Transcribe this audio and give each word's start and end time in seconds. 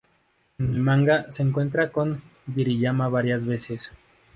En 0.57 0.71
el 0.73 0.79
manga, 0.79 1.31
se 1.31 1.43
encuentra 1.43 1.91
con 1.91 2.23
Kiriyama 2.55 3.07
varias 3.07 3.45
veces. 3.45 3.91